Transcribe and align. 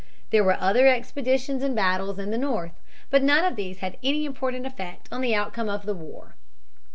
There 0.31 0.43
were 0.43 0.57
other 0.59 0.87
expeditions 0.87 1.61
and 1.61 1.75
battles 1.75 2.17
in 2.17 2.31
the 2.31 2.37
North. 2.39 2.71
But 3.11 3.21
none 3.21 3.45
of 3.45 3.55
these 3.55 3.81
had 3.81 3.99
any 4.01 4.25
important 4.25 4.65
effect 4.65 5.07
on 5.11 5.21
the 5.21 5.35
outcome 5.35 5.69
of 5.69 5.85
the 5.85 5.93
war. 5.93 6.33